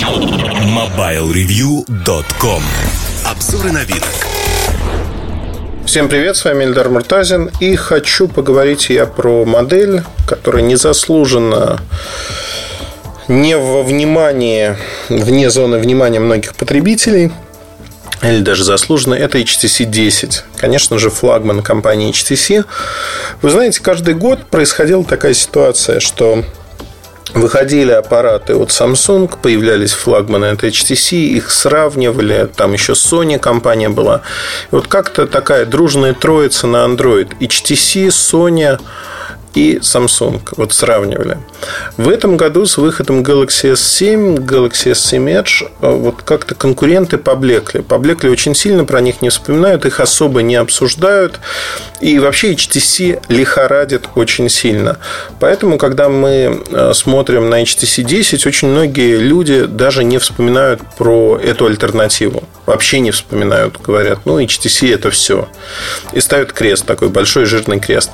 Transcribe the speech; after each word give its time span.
MobileReview.com 0.00 2.62
Обзоры 3.26 3.70
на 3.70 3.84
вид. 3.84 4.02
Всем 5.84 6.08
привет, 6.08 6.38
с 6.38 6.46
вами 6.46 6.64
Эльдар 6.64 6.88
Муртазин. 6.88 7.50
И 7.60 7.76
хочу 7.76 8.26
поговорить 8.26 8.88
я 8.88 9.04
про 9.04 9.44
модель, 9.44 10.02
которая 10.26 10.62
незаслуженно 10.62 11.78
не 13.28 13.58
во 13.58 13.82
внимании, 13.82 14.74
вне 15.10 15.50
зоны 15.50 15.78
внимания 15.78 16.20
многих 16.20 16.54
потребителей– 16.54 17.30
или 18.22 18.40
даже 18.40 18.64
заслуженно, 18.64 19.14
это 19.14 19.38
HTC 19.38 19.84
10. 19.84 20.44
Конечно 20.56 20.98
же, 20.98 21.08
флагман 21.08 21.62
компании 21.62 22.10
HTC. 22.10 22.66
Вы 23.40 23.50
знаете, 23.50 23.80
каждый 23.80 24.14
год 24.14 24.46
происходила 24.46 25.04
такая 25.04 25.32
ситуация, 25.32 26.00
что 26.00 26.44
Выходили 27.34 27.92
аппараты 27.92 28.56
от 28.56 28.70
Samsung, 28.70 29.32
появлялись 29.40 29.92
флагманы 29.92 30.46
от 30.46 30.64
HTC, 30.64 31.16
их 31.16 31.50
сравнивали, 31.50 32.48
там 32.54 32.72
еще 32.72 32.94
Sony 32.94 33.38
компания 33.38 33.88
была. 33.88 34.22
И 34.72 34.74
вот 34.74 34.88
как-то 34.88 35.26
такая 35.26 35.64
дружная 35.64 36.12
троица 36.12 36.66
на 36.66 36.78
Android. 36.78 37.28
HTC, 37.38 38.08
Sony, 38.08 38.80
и 39.54 39.78
Samsung. 39.78 40.40
Вот 40.56 40.72
сравнивали. 40.72 41.38
В 41.96 42.08
этом 42.08 42.36
году 42.36 42.66
с 42.66 42.78
выходом 42.78 43.22
Galaxy 43.22 43.72
S7, 43.72 44.36
Galaxy 44.38 44.92
S7 44.92 45.42
Edge, 45.42 45.68
э, 45.80 45.90
вот 45.90 46.22
как-то 46.22 46.54
конкуренты 46.54 47.18
поблекли. 47.18 47.80
Поблекли 47.82 48.30
очень 48.30 48.54
сильно, 48.54 48.84
про 48.84 49.00
них 49.00 49.22
не 49.22 49.30
вспоминают, 49.30 49.86
их 49.86 50.00
особо 50.00 50.42
не 50.42 50.56
обсуждают. 50.56 51.40
И 52.00 52.18
вообще 52.18 52.52
HTC 52.54 53.22
лихорадит 53.28 54.08
очень 54.14 54.48
сильно. 54.48 54.98
Поэтому, 55.38 55.78
когда 55.78 56.08
мы 56.08 56.62
э, 56.70 56.92
смотрим 56.94 57.50
на 57.50 57.62
HTC 57.62 58.02
10, 58.02 58.46
очень 58.46 58.68
многие 58.68 59.16
люди 59.16 59.64
даже 59.64 60.04
не 60.04 60.18
вспоминают 60.18 60.80
про 60.96 61.38
эту 61.42 61.66
альтернативу. 61.66 62.44
Вообще 62.66 63.00
не 63.00 63.10
вспоминают, 63.10 63.80
говорят, 63.82 64.20
ну, 64.24 64.40
HTC 64.40 64.94
это 64.94 65.10
все. 65.10 65.48
И 66.12 66.20
ставят 66.20 66.52
крест, 66.52 66.86
такой 66.86 67.08
большой 67.08 67.44
жирный 67.44 67.80
крест. 67.80 68.10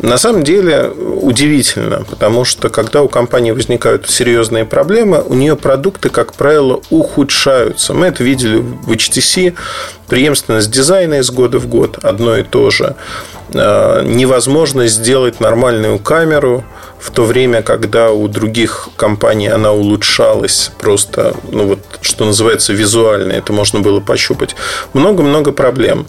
На 0.00 0.16
самом 0.16 0.44
деле, 0.44 0.90
удивительно, 0.90 2.04
потому 2.08 2.44
что 2.44 2.68
когда 2.68 3.02
у 3.02 3.08
компании 3.08 3.50
возникают 3.50 4.08
серьезные 4.08 4.64
проблемы, 4.64 5.22
у 5.26 5.34
нее 5.34 5.56
продукты, 5.56 6.08
как 6.08 6.34
правило, 6.34 6.80
ухудшаются. 6.90 7.94
Мы 7.94 8.06
это 8.06 8.22
видели 8.22 8.58
в 8.58 8.92
HTC, 8.92 9.54
преемственность 10.06 10.70
дизайна 10.70 11.14
из 11.14 11.30
года 11.30 11.58
в 11.58 11.66
год 11.66 11.98
одно 12.02 12.36
и 12.36 12.44
то 12.44 12.70
же. 12.70 12.94
Э, 13.52 14.02
невозможно 14.04 14.86
сделать 14.86 15.40
нормальную 15.40 15.98
камеру 15.98 16.64
в 17.00 17.10
то 17.10 17.24
время, 17.24 17.62
когда 17.62 18.10
у 18.10 18.26
других 18.28 18.88
компаний 18.96 19.48
она 19.48 19.72
улучшалась 19.72 20.72
просто, 20.78 21.34
ну 21.50 21.66
вот, 21.66 21.78
что 22.00 22.24
называется, 22.24 22.72
визуально, 22.72 23.32
это 23.32 23.52
можно 23.52 23.80
было 23.80 24.00
пощупать. 24.00 24.56
Много-много 24.92 25.52
проблем. 25.52 26.06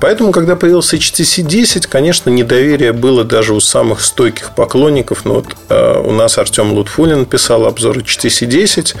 Поэтому, 0.00 0.32
когда 0.32 0.56
появился 0.56 0.96
HTC 0.96 1.42
10, 1.42 1.86
конечно, 1.86 2.30
недоверие 2.30 2.92
было 2.92 3.24
даже 3.24 3.54
у 3.54 3.60
самых 3.60 4.00
стойких 4.00 4.54
поклонников. 4.54 5.24
Ну, 5.24 5.34
вот 5.34 5.46
э, 5.68 6.02
у 6.04 6.12
нас 6.12 6.38
Артем 6.38 6.72
Лутфулин 6.72 7.26
писал 7.26 7.66
обзор 7.66 7.98
HTC 7.98 8.46
10. 8.46 8.94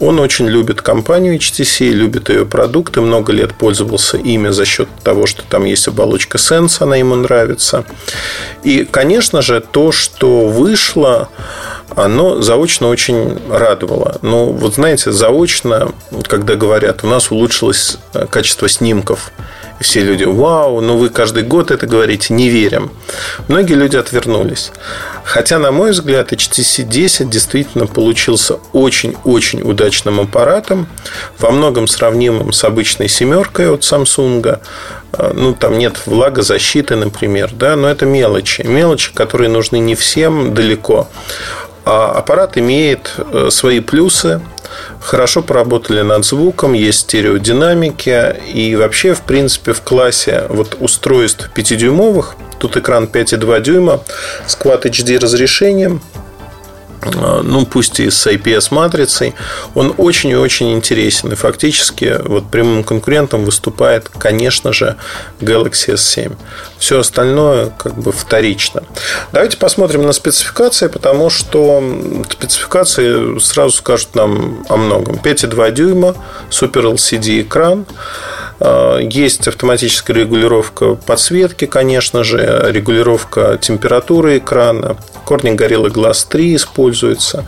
Он 0.00 0.20
очень 0.20 0.46
любит 0.46 0.80
компанию 0.80 1.36
HTC, 1.36 1.90
любит 1.90 2.28
ее 2.28 2.46
продукты, 2.46 3.00
много 3.00 3.32
лет 3.32 3.54
пользовался 3.54 4.16
ими 4.16 4.50
за 4.50 4.64
счет 4.64 4.88
того, 5.02 5.26
что 5.26 5.42
там 5.42 5.64
есть 5.64 5.88
оболочка 5.88 6.38
Sense, 6.38 6.76
она 6.80 6.96
ему 6.96 7.16
нравится. 7.16 7.84
И, 8.62 8.84
конечно 8.84 9.42
же, 9.42 9.60
то, 9.60 9.90
что 9.90 10.48
вышло, 10.68 11.28
оно 11.96 12.42
заочно 12.42 12.88
очень 12.88 13.38
радовало. 13.50 14.18
Но 14.22 14.46
вот 14.46 14.74
знаете, 14.74 15.12
заочно, 15.12 15.92
когда 16.26 16.54
говорят, 16.56 17.04
у 17.04 17.06
нас 17.06 17.30
улучшилось 17.30 17.98
э, 18.12 18.26
качество 18.26 18.68
снимков, 18.68 19.32
и 19.80 19.84
все 19.84 20.00
люди, 20.00 20.24
вау, 20.24 20.80
ну 20.80 20.98
вы 20.98 21.08
каждый 21.08 21.44
год 21.44 21.70
это 21.70 21.86
говорите, 21.86 22.34
не 22.34 22.50
верим. 22.50 22.90
Многие 23.48 23.74
люди 23.74 23.96
отвернулись. 23.96 24.72
Хотя, 25.24 25.58
на 25.58 25.70
мой 25.72 25.92
взгляд, 25.92 26.32
HTC 26.32 26.82
10 26.82 27.30
действительно 27.30 27.86
получился 27.86 28.58
очень-очень 28.72 29.62
удачным 29.62 30.20
аппаратом, 30.20 30.86
во 31.38 31.50
многом 31.50 31.86
сравнимым 31.86 32.52
с 32.52 32.64
обычной 32.64 33.08
семеркой 33.08 33.70
от 33.70 33.82
Samsung. 33.82 34.58
А, 35.12 35.32
ну, 35.34 35.54
там 35.54 35.78
нет 35.78 36.06
влагозащиты, 36.06 36.96
например, 36.96 37.50
да, 37.52 37.76
но 37.76 37.88
это 37.88 38.06
мелочи. 38.06 38.62
Мелочи, 38.62 39.12
которые 39.12 39.48
нужны 39.48 39.78
не 39.78 39.94
всем 39.94 40.54
далеко. 40.54 41.08
А 41.84 42.12
аппарат 42.12 42.58
имеет 42.58 43.14
э, 43.16 43.48
свои 43.50 43.80
плюсы, 43.80 44.42
хорошо 45.00 45.42
поработали 45.42 46.02
над 46.02 46.24
звуком, 46.24 46.74
есть 46.74 47.00
стереодинамики. 47.00 48.36
И 48.52 48.76
вообще, 48.76 49.14
в 49.14 49.22
принципе, 49.22 49.72
в 49.72 49.80
классе 49.80 50.44
вот 50.48 50.76
устройств 50.80 51.50
5-дюймовых, 51.54 52.34
тут 52.58 52.76
экран 52.76 53.04
5,2 53.04 53.60
дюйма 53.62 54.02
с 54.46 54.56
Quad 54.56 54.82
HD 54.82 55.18
разрешением– 55.18 56.02
ну, 57.42 57.66
пусть 57.66 58.00
и 58.00 58.10
с 58.10 58.26
IPS-матрицей, 58.26 59.34
он 59.74 59.94
очень 59.96 60.30
и 60.30 60.36
очень 60.36 60.72
интересен. 60.72 61.32
И 61.32 61.34
фактически 61.34 62.16
вот 62.24 62.50
прямым 62.50 62.84
конкурентом 62.84 63.44
выступает, 63.44 64.08
конечно 64.08 64.72
же, 64.72 64.96
Galaxy 65.40 65.94
S7. 65.94 66.36
Все 66.78 67.00
остальное 67.00 67.70
как 67.78 67.94
бы 67.94 68.12
вторично. 68.12 68.82
Давайте 69.32 69.56
посмотрим 69.56 70.02
на 70.02 70.12
спецификации, 70.12 70.88
потому 70.88 71.30
что 71.30 71.82
спецификации 72.30 73.38
сразу 73.38 73.76
скажут 73.76 74.14
нам 74.14 74.64
о 74.68 74.76
многом. 74.76 75.16
5,2 75.16 75.72
дюйма, 75.72 76.14
Super 76.50 76.94
LCD 76.94 77.42
экран, 77.42 77.86
а, 78.60 78.98
есть 78.98 79.46
автоматическая 79.46 80.16
регулировка 80.16 80.94
подсветки, 80.94 81.66
конечно 81.66 82.24
же, 82.24 82.66
регулировка 82.70 83.58
температуры 83.60 84.38
экрана. 84.38 84.96
Corning 85.28 85.56
Gorilla 85.56 85.90
Glass 85.90 86.26
3 86.28 86.56
используется. 86.56 87.44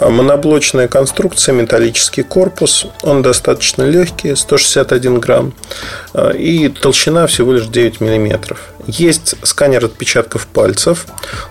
Моноблочная 0.00 0.88
конструкция, 0.88 1.54
металлический 1.54 2.22
корпус. 2.22 2.86
Он 3.02 3.20
достаточно 3.20 3.82
легкий, 3.82 4.34
161 4.34 5.20
грамм. 5.20 5.52
А, 6.12 6.30
и 6.30 6.68
толщина 6.68 7.26
всего 7.26 7.52
лишь 7.52 7.66
9 7.66 8.00
миллиметров. 8.00 8.70
Есть 8.86 9.34
сканер 9.42 9.84
отпечатков 9.84 10.46
пальцев. 10.46 11.06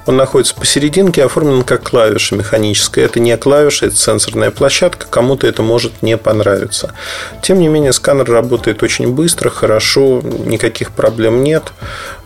Он 0.05 0.17
находится 0.17 0.55
посерединке, 0.55 1.23
оформлен 1.23 1.63
как 1.63 1.83
клавиша 1.83 2.35
механическая. 2.35 3.05
Это 3.05 3.19
не 3.19 3.35
клавиша, 3.37 3.87
это 3.87 3.95
сенсорная 3.95 4.51
площадка. 4.51 5.07
Кому-то 5.07 5.47
это 5.47 5.61
может 5.61 6.01
не 6.01 6.17
понравиться. 6.17 6.93
Тем 7.41 7.59
не 7.59 7.67
менее, 7.67 7.93
сканер 7.93 8.29
работает 8.29 8.83
очень 8.83 9.13
быстро, 9.13 9.49
хорошо, 9.49 10.21
никаких 10.23 10.91
проблем 10.91 11.43
нет. 11.43 11.71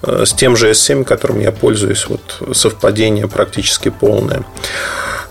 Э, 0.03 0.25
с 0.25 0.33
тем 0.33 0.55
же 0.55 0.71
S7, 0.71 1.03
которым 1.03 1.39
я 1.39 1.51
пользуюсь, 1.51 2.07
вот 2.07 2.41
совпадение 2.55 3.27
практически 3.27 3.89
полное. 3.89 4.43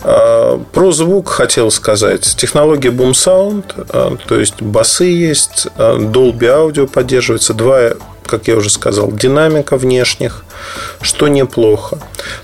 Э, 0.03 0.59
про 0.71 0.91
звук 0.91 1.29
хотел 1.29 1.71
сказать. 1.71 2.35
Технология 2.35 2.89
Boom 2.89 3.11
Sound, 3.11 3.65
э, 3.77 4.17
то 4.27 4.39
есть 4.39 4.61
басы 4.61 5.05
есть, 5.05 5.67
Dolby 5.77 6.39
Audio 6.39 6.87
поддерживается, 6.93 7.53
два 7.53 7.93
как 8.25 8.47
я 8.47 8.55
уже 8.55 8.69
сказал, 8.69 9.11
динамика 9.11 9.77
внешних, 9.77 10.43
что 11.01 11.27
неплохо. 11.27 11.99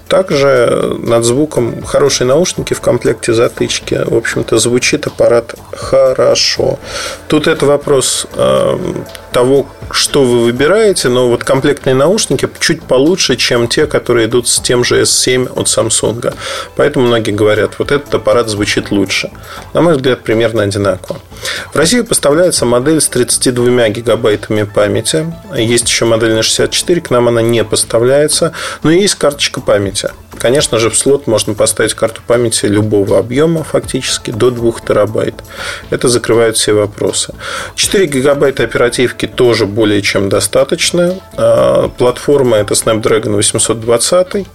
Также 0.08 0.98
над 1.00 1.24
звуком 1.24 1.84
хорошие 1.84 2.28
наушники 2.28 2.74
в 2.74 2.82
комплекте 2.82 3.34
затычки. 3.34 4.02
В 4.06 4.16
общем-то, 4.16 4.58
звучит 4.58 5.08
аппарат 5.08 5.56
хорошо. 5.72 6.80
Тут 7.28 7.48
это 7.48 7.66
вопрос 7.66 8.28
того, 9.32 9.68
что 9.92 10.24
вы 10.24 10.44
выбираете, 10.44 11.10
но 11.10 11.30
вот 11.30 11.44
комплектные 11.44 11.96
наушники 11.96 12.48
чуть 12.60 12.84
получше, 12.84 13.36
чем 13.36 13.68
те, 13.68 13.88
которые 13.88 14.28
идут 14.28 14.48
с 14.48 14.60
тем 14.60 14.84
же 14.84 15.02
S7 15.02 15.52
от 15.56 15.68
Samsung. 15.68 16.34
Поэтому 16.76 17.08
многие 17.08 17.32
говорят, 17.32 17.80
вот 17.80 17.92
этот 17.92 18.14
аппарат 18.14 18.50
звучит 18.50 18.92
лучше. 18.92 19.32
На 19.74 19.82
мой 19.82 19.96
взгляд, 19.96 20.24
примерно 20.24 20.64
одинаково. 20.64 21.20
В 21.74 21.76
России 21.76 22.02
поставляется 22.02 22.66
модель 22.66 23.02
с 23.02 23.08
32 23.08 23.90
гигабайтами 23.90 24.64
памяти. 24.64 25.34
Есть 25.56 25.88
еще 25.88 26.06
модель 26.06 26.34
на 26.34 26.44
64, 26.44 27.02
к 27.02 27.10
нам 27.10 27.28
она 27.28 27.42
не 27.42 27.64
поставляется, 27.64 28.54
но 28.84 28.92
есть 28.92 29.16
карточка 29.16 29.62
памяти. 29.62 30.10
Конечно 30.40 30.80
же, 30.80 30.90
в 30.90 30.98
слот 30.98 31.28
можно 31.28 31.54
поставить 31.54 31.94
карту 31.94 32.22
памяти 32.26 32.66
любого 32.66 33.20
объема, 33.20 33.64
фактически, 33.66 34.32
до 34.32 34.52
2 34.52 34.72
терабайт. 34.88 35.36
Это 35.90 36.08
закрывает 36.08 36.56
все 36.56 36.72
вопросы. 36.72 37.34
4 37.76 38.06
гигабайта 38.06 38.64
оперативки 38.64 39.19
тоже 39.28 39.66
более 39.66 40.02
чем 40.02 40.30
достаточно. 40.30 41.16
А, 41.38 41.90
платформа 41.90 42.58
это 42.58 42.74
Snapdragon 42.74 43.36
820 43.36 44.48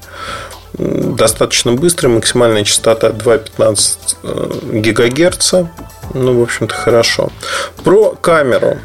достаточно 0.76 1.72
быстрый, 1.72 2.08
максимальная 2.08 2.64
частота 2.64 3.10
2,15 3.10 3.98
э, 4.24 4.78
гигагерца. 4.80 5.70
Ну, 6.14 6.38
в 6.38 6.42
общем-то, 6.42 6.74
хорошо. 6.74 7.30
Про 7.84 8.16
камеру. 8.20 8.78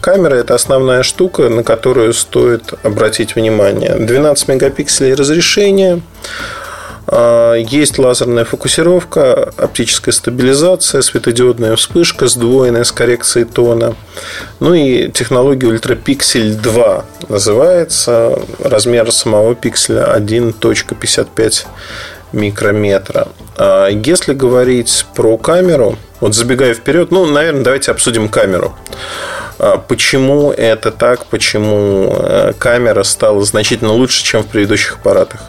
Камера– 0.00 0.34
это 0.36 0.54
основная 0.54 1.02
штука, 1.02 1.48
на 1.48 1.62
которую 1.62 2.14
стоит 2.14 2.72
обратить 2.82 3.36
внимание. 3.36 3.94
12 3.96 4.48
мегапикселей 4.48 5.14
разрешения, 5.14 6.00
есть 7.10 7.98
лазерная 7.98 8.44
фокусировка, 8.44 9.52
оптическая 9.56 10.12
стабилизация, 10.12 11.02
светодиодная 11.02 11.76
вспышка, 11.76 12.26
сдвоенная 12.26 12.84
с 12.84 12.92
коррекцией 12.92 13.44
тона. 13.46 13.94
Ну 14.60 14.74
и 14.74 15.10
технология 15.10 15.68
ультрапиксель 15.68 16.54
2 16.54 17.04
называется. 17.28 18.38
Размер 18.62 19.12
самого 19.12 19.54
пикселя 19.54 20.16
1.55 20.16 21.66
микрометра. 22.32 23.28
А 23.56 23.88
если 23.88 24.34
говорить 24.34 25.06
про 25.14 25.38
камеру, 25.38 25.96
вот 26.20 26.34
забегая 26.34 26.74
вперед, 26.74 27.10
ну, 27.10 27.26
наверное, 27.26 27.62
давайте 27.62 27.90
обсудим 27.90 28.28
камеру. 28.28 28.74
А 29.58 29.78
почему 29.78 30.52
это 30.52 30.90
так? 30.90 31.26
Почему 31.26 32.14
э, 32.18 32.52
камера 32.58 33.02
стала 33.02 33.44
значительно 33.44 33.92
лучше, 33.92 34.22
чем 34.24 34.42
в 34.42 34.46
предыдущих 34.46 34.96
аппаратах? 34.96 35.40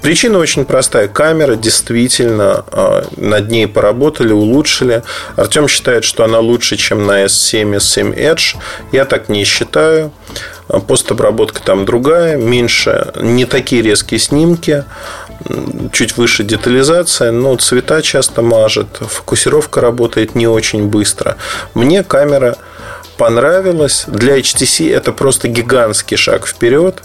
Причина 0.00 0.38
очень 0.38 0.64
простая. 0.64 1.08
Камера 1.08 1.54
действительно 1.56 2.64
а, 2.72 3.04
над 3.16 3.50
ней 3.50 3.68
поработали, 3.68 4.32
улучшили. 4.32 5.02
Артем 5.36 5.68
считает, 5.68 6.04
что 6.04 6.24
она 6.24 6.40
лучше, 6.40 6.76
чем 6.76 7.06
на 7.06 7.24
S7, 7.24 7.76
S7 7.76 8.16
Edge. 8.16 8.56
Я 8.92 9.04
так 9.04 9.28
не 9.28 9.44
считаю. 9.44 10.10
Постобработка 10.88 11.60
там 11.60 11.84
другая, 11.84 12.38
меньше, 12.38 13.12
не 13.20 13.44
такие 13.44 13.82
резкие 13.82 14.18
снимки, 14.18 14.84
чуть 15.92 16.16
выше 16.16 16.42
детализация, 16.42 17.32
но 17.32 17.54
цвета 17.56 18.00
часто 18.00 18.40
мажет, 18.40 18.88
фокусировка 18.98 19.82
работает 19.82 20.34
не 20.34 20.48
очень 20.48 20.88
быстро. 20.88 21.36
Мне 21.74 22.02
камера 22.02 22.56
понравилась. 23.16 24.04
Для 24.06 24.38
HTC 24.38 24.94
это 24.94 25.12
просто 25.12 25.48
гигантский 25.48 26.16
шаг 26.16 26.46
вперед. 26.46 27.02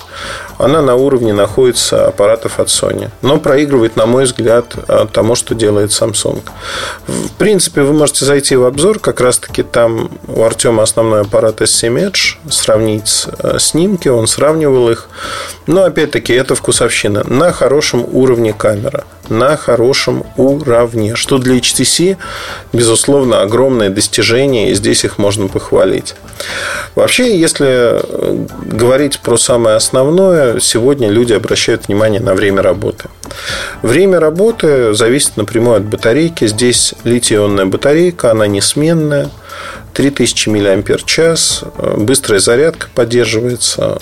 Она 0.57 0.81
на 0.81 0.95
уровне 0.95 1.33
находится 1.33 2.07
аппаратов 2.07 2.59
от 2.59 2.67
Sony. 2.67 3.09
Но 3.21 3.39
проигрывает, 3.39 3.95
на 3.95 4.05
мой 4.05 4.25
взгляд, 4.25 4.75
тому, 5.13 5.35
что 5.35 5.55
делает 5.55 5.91
Samsung. 5.91 6.41
В 7.07 7.31
принципе, 7.37 7.81
вы 7.81 7.93
можете 7.93 8.25
зайти 8.25 8.55
в 8.55 8.65
обзор. 8.65 8.99
Как 8.99 9.21
раз-таки 9.21 9.63
там 9.63 10.11
у 10.27 10.43
Артема 10.43 10.83
основной 10.83 11.21
аппарат 11.21 11.61
S7 11.61 12.11
Edge. 12.11 12.51
Сравнить 12.51 13.27
э, 13.39 13.57
снимки. 13.59 14.07
Он 14.07 14.27
сравнивал 14.27 14.89
их. 14.89 15.07
Но, 15.67 15.83
опять-таки, 15.83 16.33
это 16.33 16.55
вкусовщина. 16.55 17.23
На 17.27 17.51
хорошем 17.51 18.05
уровне 18.11 18.53
камера 18.53 19.05
на 19.29 19.57
хорошем 19.57 20.23
уровне, 20.37 21.15
что 21.15 21.37
для 21.37 21.57
HTC, 21.57 22.17
безусловно, 22.73 23.41
огромное 23.41 23.89
достижение, 23.89 24.71
и 24.71 24.73
здесь 24.73 25.05
их 25.05 25.17
можно 25.17 25.47
похвалить. 25.47 25.98
Вообще, 26.95 27.37
если 27.37 27.67
э, 27.67 28.45
говорить 28.65 29.19
про 29.19 29.37
самое 29.37 29.75
основное, 29.75 30.59
сегодня 30.59 31.09
люди 31.09 31.33
обращают 31.33 31.87
внимание 31.87 32.19
на 32.19 32.33
время 32.33 32.61
работы. 32.61 33.05
Время 33.81 34.19
работы 34.19 34.93
зависит 34.93 35.37
напрямую 35.37 35.77
от 35.77 35.83
батарейки. 35.83 36.47
Здесь 36.47 36.93
литий-ионная 37.03 37.65
батарейка, 37.65 38.31
она 38.31 38.47
несменная. 38.47 39.29
3000 39.93 40.49
мАч, 40.49 41.63
быстрая 41.97 42.39
зарядка 42.39 42.87
поддерживается, 42.93 43.99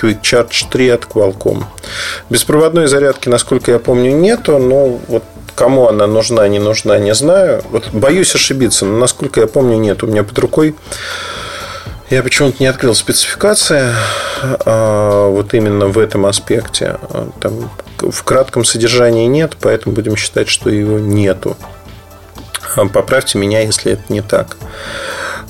Quick 0.00 0.20
Charge 0.22 0.66
3 0.70 0.88
от 0.90 1.04
Qualcomm. 1.04 1.64
Беспроводной 2.28 2.86
зарядки, 2.86 3.28
насколько 3.28 3.72
я 3.72 3.78
помню, 3.78 4.12
нету, 4.12 4.58
но 4.58 5.00
вот 5.08 5.24
кому 5.54 5.88
она 5.88 6.06
нужна, 6.06 6.46
не 6.48 6.58
нужна, 6.58 6.98
не 6.98 7.14
знаю. 7.14 7.62
Вот 7.70 7.88
боюсь 7.92 8.34
ошибиться, 8.34 8.84
но 8.84 8.98
насколько 8.98 9.40
я 9.40 9.46
помню, 9.46 9.76
нет. 9.76 10.02
У 10.02 10.06
меня 10.06 10.22
под 10.22 10.38
рукой 10.38 10.74
я 12.10 12.24
почему-то 12.24 12.56
не 12.58 12.66
открыл 12.66 12.94
спецификации 12.94 13.92
а, 14.42 15.28
вот 15.28 15.54
именно 15.54 15.86
в 15.86 15.98
этом 15.98 16.26
аспекте. 16.26 16.98
Там 17.40 17.70
в 17.98 18.24
кратком 18.24 18.64
содержании 18.64 19.26
нет, 19.26 19.56
поэтому 19.60 19.94
будем 19.94 20.16
считать, 20.16 20.48
что 20.48 20.70
его 20.70 20.98
нету. 20.98 21.56
А, 22.76 22.86
поправьте 22.86 23.38
меня, 23.38 23.60
если 23.60 23.92
это 23.92 24.02
не 24.08 24.22
так. 24.22 24.56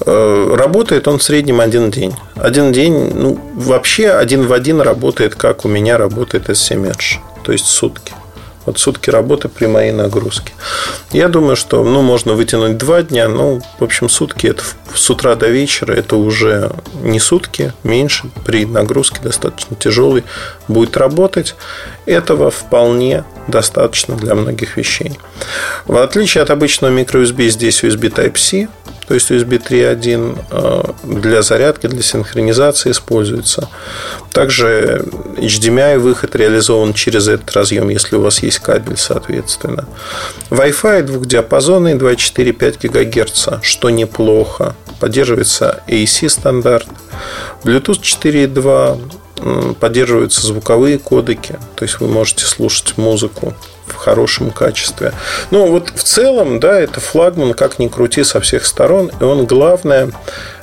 Э, 0.04 0.54
работает 0.54 1.08
он 1.08 1.18
в 1.18 1.22
среднем 1.22 1.60
один 1.60 1.90
день. 1.90 2.14
Один 2.36 2.72
день, 2.72 3.12
ну, 3.14 3.38
вообще 3.54 4.10
один 4.10 4.46
в 4.46 4.52
один 4.52 4.80
работает, 4.80 5.34
как 5.34 5.64
у 5.64 5.68
меня 5.68 5.98
работает 5.98 6.48
S7 6.48 6.90
Edge. 6.90 7.18
То 7.42 7.52
есть 7.52 7.66
сутки. 7.66 8.12
Вот 8.70 8.78
сутки 8.78 9.10
работы 9.10 9.48
при 9.48 9.66
моей 9.66 9.90
нагрузке. 9.90 10.52
Я 11.10 11.26
думаю, 11.26 11.56
что 11.56 11.82
ну, 11.82 12.02
можно 12.02 12.34
вытянуть 12.34 12.78
два 12.78 13.02
дня, 13.02 13.26
но, 13.26 13.58
в 13.80 13.82
общем, 13.82 14.08
сутки 14.08 14.46
это 14.46 14.62
с 14.94 15.10
утра 15.10 15.34
до 15.34 15.48
вечера 15.48 15.92
это 15.92 16.14
уже 16.14 16.70
не 17.02 17.18
сутки, 17.18 17.72
меньше 17.82 18.30
при 18.44 18.66
нагрузке 18.66 19.18
достаточно 19.24 19.74
тяжелой 19.74 20.22
будет 20.68 20.96
работать. 20.96 21.56
Этого 22.10 22.50
вполне 22.50 23.22
достаточно 23.46 24.16
для 24.16 24.34
многих 24.34 24.76
вещей. 24.76 25.16
В 25.86 25.96
отличие 25.96 26.42
от 26.42 26.50
обычного 26.50 26.90
microUSB, 26.90 27.48
здесь 27.50 27.84
USB 27.84 28.12
Type-C, 28.12 28.66
то 29.06 29.14
есть 29.14 29.30
USB 29.30 29.62
3.1 29.64 30.38
э, 30.50 30.82
для 31.04 31.42
зарядки, 31.42 31.86
для 31.86 32.02
синхронизации 32.02 32.90
используется. 32.90 33.68
Также 34.32 35.04
HDMI 35.36 36.00
выход 36.00 36.34
реализован 36.34 36.94
через 36.94 37.28
этот 37.28 37.52
разъем, 37.52 37.88
если 37.90 38.16
у 38.16 38.22
вас 38.22 38.42
есть 38.42 38.58
кабель, 38.58 38.96
соответственно. 38.96 39.86
Wi-Fi 40.50 41.02
двухдиапазонный 41.02 41.94
2,4-5 41.94 42.88
ГГц, 42.88 43.62
что 43.62 43.90
неплохо. 43.90 44.74
Поддерживается 44.98 45.84
AC 45.86 46.28
стандарт. 46.28 46.88
Bluetooth 47.62 48.00
4.2 48.00 49.12
поддерживаются 49.80 50.46
звуковые 50.46 50.98
кодеки, 50.98 51.58
то 51.76 51.84
есть 51.84 52.00
вы 52.00 52.08
можете 52.08 52.44
слушать 52.44 52.96
музыку 52.96 53.54
в 53.86 53.94
хорошем 53.94 54.50
качестве. 54.50 55.12
Ну, 55.50 55.70
вот 55.70 55.90
в 55.94 56.02
целом, 56.02 56.60
да, 56.60 56.78
это 56.78 57.00
флагман, 57.00 57.54
как 57.54 57.78
ни 57.78 57.88
крути, 57.88 58.24
со 58.24 58.40
всех 58.40 58.64
сторон. 58.66 59.10
И 59.20 59.24
он, 59.24 59.46
главное, 59.46 60.10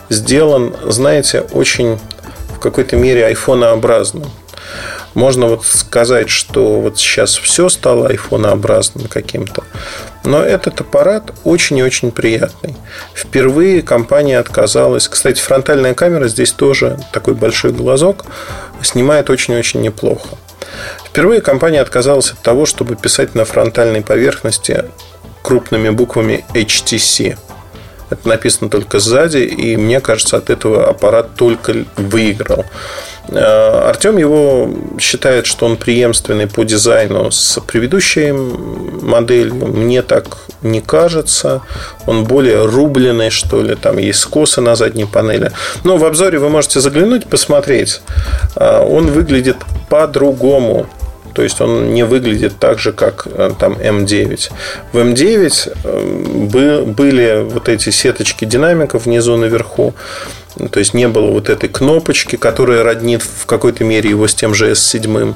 сделан, 0.09 0.73
знаете, 0.85 1.41
очень 1.51 1.99
в 2.55 2.59
какой-то 2.59 2.95
мере 2.95 3.25
айфонообразным. 3.25 4.29
Можно 5.13 5.47
вот 5.47 5.65
сказать, 5.65 6.29
что 6.29 6.79
вот 6.79 6.99
сейчас 6.99 7.35
все 7.35 7.69
стало 7.69 8.07
айфонообразным 8.07 9.07
каким-то. 9.07 9.63
Но 10.23 10.43
этот 10.43 10.81
аппарат 10.81 11.31
очень 11.43 11.77
и 11.77 11.83
очень 11.83 12.11
приятный. 12.11 12.75
Впервые 13.15 13.81
компания 13.81 14.37
отказалась. 14.37 15.07
Кстати, 15.07 15.39
фронтальная 15.39 15.93
камера 15.93 16.27
здесь 16.27 16.51
тоже 16.51 16.99
такой 17.13 17.33
большой 17.33 17.71
глазок. 17.71 18.25
Снимает 18.81 19.29
очень-очень 19.29 19.81
неплохо. 19.81 20.29
Впервые 21.05 21.41
компания 21.41 21.81
отказалась 21.81 22.31
от 22.31 22.39
того, 22.39 22.65
чтобы 22.65 22.95
писать 22.95 23.35
на 23.35 23.45
фронтальной 23.45 24.01
поверхности 24.01 24.85
крупными 25.41 25.89
буквами 25.89 26.45
HTC. 26.53 27.37
Это 28.09 28.27
написано 28.27 28.69
только 28.69 28.99
сзади, 28.99 29.39
и 29.39 29.75
мне 29.75 29.99
кажется, 29.99 30.37
от 30.37 30.49
этого 30.49 30.87
аппарат 30.89 31.35
только 31.35 31.85
выиграл. 31.95 32.65
Э, 33.29 33.89
Артем 33.89 34.17
его 34.17 34.69
считает, 34.99 35.45
что 35.45 35.65
он 35.65 35.77
преемственный 35.77 36.47
по 36.47 36.63
дизайну 36.63 37.31
с 37.31 37.59
предыдущей 37.61 38.31
моделью. 38.31 39.55
Мне 39.55 40.01
так 40.01 40.37
не 40.61 40.81
кажется. 40.81 41.61
Он 42.05 42.23
более 42.23 42.65
рубленый, 42.65 43.29
что 43.29 43.61
ли. 43.61 43.75
Там 43.75 43.97
есть 43.97 44.19
скосы 44.19 44.61
на 44.61 44.75
задней 44.75 45.05
панели. 45.05 45.51
Но 45.83 45.97
в 45.97 46.05
обзоре 46.05 46.39
вы 46.39 46.49
можете 46.49 46.79
заглянуть, 46.79 47.27
посмотреть. 47.27 48.01
Э, 48.55 48.79
он 48.79 49.07
выглядит 49.07 49.57
по-другому. 49.89 50.87
То 51.33 51.43
есть 51.43 51.61
он 51.61 51.93
не 51.93 52.03
выглядит 52.03 52.57
так 52.59 52.79
же, 52.79 52.93
как 52.93 53.27
э, 53.27 53.51
там 53.59 53.73
М9. 53.73 54.51
В 54.91 54.97
М9 54.97 56.85
были 56.85 57.43
вот 57.43 57.69
эти 57.69 57.91
сеточки 57.91 58.45
динамиков 58.45 59.05
внизу 59.05 59.37
наверху. 59.37 59.93
То 60.71 60.79
есть 60.79 60.93
не 60.93 61.07
было 61.07 61.31
вот 61.31 61.49
этой 61.49 61.69
кнопочки, 61.69 62.35
которая 62.35 62.83
роднит 62.83 63.21
в 63.21 63.45
какой-то 63.45 63.83
мере 63.83 64.09
его 64.09 64.27
с 64.27 64.33
тем 64.33 64.53
же 64.53 64.71
S7. 64.71 65.35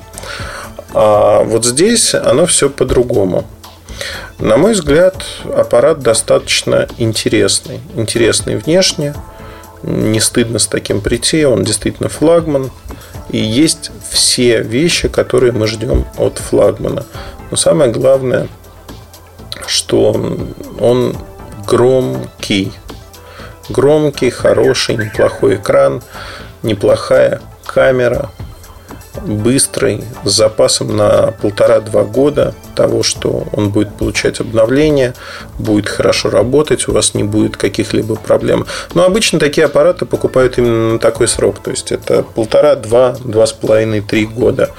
А 0.93 1.43
вот 1.43 1.65
здесь 1.65 2.13
оно 2.13 2.45
все 2.45 2.69
по-другому. 2.69 3.45
На 4.39 4.57
мой 4.57 4.73
взгляд, 4.73 5.23
аппарат 5.55 5.99
достаточно 5.99 6.87
интересный. 6.97 7.79
Интересный 7.95 8.55
внешне. 8.55 9.13
Не 9.83 10.19
стыдно 10.19 10.59
с 10.59 10.67
таким 10.67 11.01
прийти. 11.01 11.45
Он 11.45 11.63
действительно 11.63 12.09
флагман. 12.09 12.71
И 13.29 13.37
есть 13.37 13.91
все 14.09 14.61
вещи, 14.61 15.07
которые 15.07 15.51
мы 15.51 15.67
ждем 15.67 16.05
от 16.17 16.39
флагмана. 16.39 17.05
Но 17.51 17.57
самое 17.57 17.91
главное, 17.91 18.47
что 19.67 20.11
он 20.79 21.15
громкий 21.67 22.71
громкий, 23.69 24.29
хороший, 24.29 24.95
неплохой 24.95 25.55
экран, 25.55 26.01
неплохая 26.63 27.41
камера, 27.65 28.29
быстрый, 29.21 30.03
с 30.23 30.31
запасом 30.31 30.95
на 30.95 31.31
полтора-два 31.41 32.03
года 32.03 32.55
того, 32.75 33.03
что 33.03 33.47
он 33.53 33.69
будет 33.69 33.93
получать 33.95 34.39
обновления, 34.39 35.13
будет 35.59 35.87
хорошо 35.87 36.29
работать, 36.29 36.87
у 36.87 36.93
вас 36.93 37.13
не 37.13 37.23
будет 37.23 37.57
каких-либо 37.57 38.15
проблем. 38.15 38.65
Но 38.93 39.03
обычно 39.03 39.39
такие 39.39 39.65
аппараты 39.65 40.05
покупают 40.05 40.57
именно 40.57 40.93
на 40.93 40.99
такой 40.99 41.27
срок, 41.27 41.59
то 41.61 41.71
есть 41.71 41.91
это 41.91 42.23
полтора, 42.23 42.75
два, 42.75 43.15
два 43.23 43.45
с 43.45 43.53
половиной, 43.53 44.01
три 44.01 44.25
года, 44.25 44.71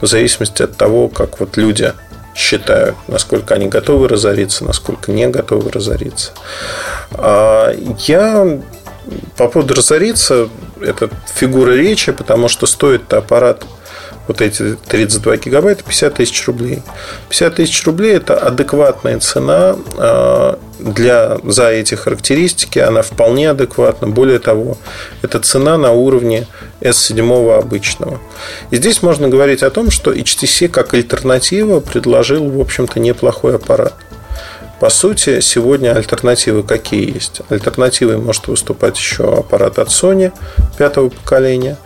в 0.00 0.06
зависимости 0.06 0.62
от 0.62 0.76
того, 0.76 1.08
как 1.08 1.40
вот 1.40 1.56
люди 1.56 1.92
считают, 2.34 2.96
насколько 3.08 3.54
они 3.54 3.68
готовы 3.68 4.08
разориться, 4.08 4.64
насколько 4.64 5.12
не 5.12 5.26
готовы 5.28 5.70
разориться. 5.70 6.32
А 7.12 7.72
я 8.06 8.60
по 9.36 9.48
поводу 9.48 9.74
разориться, 9.74 10.48
это 10.80 11.10
фигура 11.34 11.72
речи, 11.72 12.12
потому 12.12 12.48
что 12.48 12.66
стоит 12.66 13.12
аппарат 13.12 13.64
вот 14.28 14.40
эти 14.40 14.76
32 14.88 15.36
гигабайта 15.38 15.82
50 15.84 16.14
тысяч 16.14 16.46
рублей. 16.46 16.82
50 17.28 17.56
тысяч 17.56 17.84
рублей– 17.84 18.14
это 18.16 18.38
адекватная 18.38 19.18
цена 19.18 19.76
а, 19.98 20.58
для, 20.78 21.38
за 21.44 21.70
эти 21.70 21.94
характеристики, 21.94 22.78
она 22.78 23.02
вполне 23.02 23.50
адекватна. 23.50 24.08
Более 24.08 24.38
того, 24.38 24.76
это 25.22 25.40
цена 25.40 25.76
на 25.76 25.92
уровне 25.92 26.46
S7 26.80 27.58
обычного. 27.58 28.20
И 28.70 28.76
здесь 28.76 29.02
можно 29.02 29.28
говорить 29.28 29.62
о 29.62 29.70
том, 29.70 29.90
что 29.90 30.12
HTC 30.12 30.68
как 30.68 30.94
альтернатива 30.94 31.80
предложил, 31.80 32.48
в 32.48 32.60
общем-то, 32.60 33.00
неплохой 33.00 33.56
аппарат. 33.56 33.94
По 34.82 34.90
сути, 34.90 35.38
сегодня 35.38 35.94
альтернативы 35.94 36.64
какие 36.64 37.14
есть? 37.14 37.40
Альтернативой 37.50 38.16
может 38.16 38.48
выступать 38.48 38.98
еще 38.98 39.32
аппарат 39.32 39.78
от 39.78 39.88
Sony 39.88 40.32
пятого 40.76 41.08
поколения. 41.08 41.78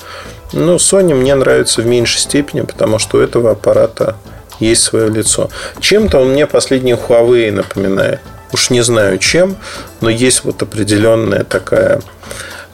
Но 0.52 0.76
Sony 0.76 1.14
мне 1.14 1.34
нравится 1.34 1.82
в 1.82 1.86
меньшей 1.86 2.18
степени, 2.18 2.60
потому 2.60 2.98
что 2.98 3.18
у 3.18 3.20
этого 3.20 3.52
аппарата 3.52 4.16
есть 4.60 4.82
свое 4.82 5.08
лицо. 5.10 5.50
Чем-то 5.80 6.18
он 6.18 6.30
мне 6.30 6.46
последние 6.46 6.96
Huawei 6.96 7.50
напоминает. 7.50 8.20
Уж 8.52 8.70
не 8.70 8.82
знаю 8.82 9.18
чем, 9.18 9.56
но 10.00 10.08
есть 10.08 10.44
вот 10.44 10.62
определенная 10.62 11.44
такая 11.44 12.00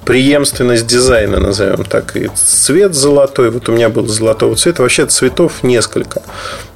преемственность 0.05 0.87
дизайна, 0.87 1.39
назовем 1.39 1.85
так. 1.85 2.17
И 2.17 2.29
цвет 2.35 2.95
золотой, 2.95 3.51
вот 3.51 3.69
у 3.69 3.73
меня 3.73 3.89
был 3.89 4.07
золотого 4.07 4.55
цвета, 4.57 4.83
вообще 4.83 5.07
цветов 5.07 5.63
несколько. 5.63 6.23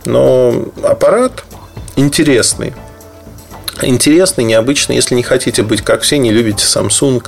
Но 0.05 0.67
аппарат 0.83 1.45
интересный 1.97 2.75
интересный, 3.83 4.45
необычный. 4.45 4.97
Если 4.97 5.15
не 5.15 5.23
хотите 5.23 5.63
быть 5.63 5.83
как 5.83 6.03
все, 6.03 6.19
не 6.19 6.31
любите 6.31 6.65
Samsung, 6.65 7.27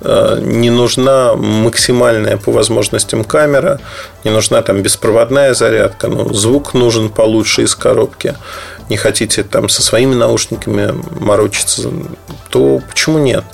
э, 0.00 0.38
не 0.42 0.70
нужна 0.70 1.34
максимальная 1.34 2.36
по 2.36 2.52
возможностям 2.52 3.24
камера, 3.24 3.80
не 4.24 4.30
нужна 4.30 4.62
там 4.62 4.82
беспроводная 4.82 5.54
зарядка, 5.54 6.08
но 6.08 6.32
звук 6.32 6.74
нужен 6.74 7.08
получше 7.10 7.62
из 7.62 7.74
коробки. 7.74 8.34
Не 8.88 8.96
хотите 8.96 9.42
там 9.42 9.68
со 9.68 9.82
своими 9.82 10.14
наушниками 10.14 10.94
морочиться, 11.20 11.90
то 12.50 12.80
почему 12.88 13.18
нет? 13.18 13.44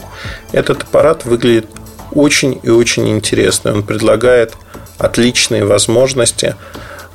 Этот 0.52 0.82
аппарат 0.82 1.24
выглядит 1.24 1.66
очень 2.12 2.60
и 2.62 2.70
очень 2.70 3.08
интересно. 3.08 3.72
Он 3.72 3.82
предлагает 3.82 4.54
отличные 4.98 5.64
возможности. 5.64 6.56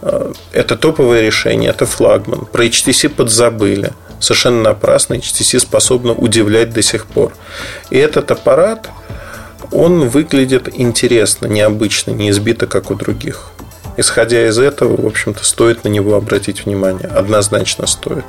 Э, 0.02 0.32
это 0.52 0.76
топовое 0.76 1.22
решение, 1.22 1.70
это 1.70 1.86
флагман. 1.86 2.46
Про 2.46 2.66
HTC 2.66 3.10
подзабыли 3.10 3.94
совершенно 4.20 4.62
напрасно 4.62 5.16
HTC 5.16 5.60
способна 5.60 6.14
удивлять 6.14 6.72
до 6.72 6.82
сих 6.82 7.06
пор. 7.06 7.34
И 7.90 7.98
этот 7.98 8.32
аппарат, 8.32 8.90
он 9.72 10.08
выглядит 10.10 10.70
интересно, 10.74 11.48
необычно, 11.48 12.12
не 12.12 12.30
избито, 12.30 12.68
как 12.68 12.92
у 12.92 12.96
других. 12.96 13.52
Исходя 13.98 14.48
из 14.48 14.58
этого, 14.58 15.02
в 15.02 15.06
общем-то, 15.06 15.44
стоит 15.44 15.84
на 15.84 15.90
него 15.90 16.16
обратить 16.16 16.66
внимание. 16.66 17.08
Однозначно 17.08 17.86
стоит. 17.86 18.24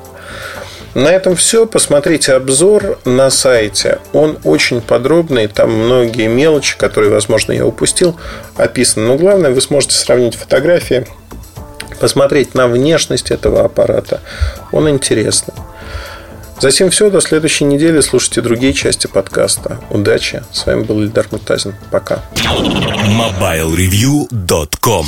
На 0.94 1.08
этом 1.08 1.36
все. 1.36 1.66
Посмотрите 1.66 2.32
обзор 2.32 2.98
на 3.04 3.30
сайте. 3.30 4.00
Он 4.12 4.38
очень 4.42 4.80
подробный. 4.80 5.46
Там 5.46 5.70
многие 5.70 6.26
мелочи, 6.26 6.76
которые, 6.76 7.12
возможно, 7.12 7.52
я 7.52 7.64
упустил, 7.64 8.18
описаны. 8.56 9.06
Но 9.06 9.16
главное, 9.16 9.52
вы 9.52 9.60
сможете 9.60 9.94
сравнить 9.94 10.34
фотографии, 10.34 11.06
посмотреть 12.00 12.54
на 12.54 12.66
внешность 12.66 13.30
этого 13.30 13.64
аппарата. 13.64 14.20
Он 14.72 14.88
интересный. 14.88 15.54
Затем 16.60 16.90
все. 16.90 17.10
До 17.10 17.20
следующей 17.20 17.64
недели. 17.64 18.00
Слушайте 18.00 18.42
другие 18.42 18.72
части 18.72 19.06
подкаста. 19.06 19.78
Удачи. 19.90 20.42
С 20.52 20.66
вами 20.66 20.82
был 20.84 21.02
Ильдар 21.02 21.26
Муртазин. 21.30 21.74
Пока. 21.90 22.24
MobileReview.com 22.36 25.06